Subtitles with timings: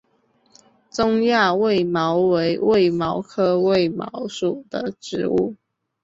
[0.89, 5.55] 中亚卫矛为卫矛科卫矛属的植物。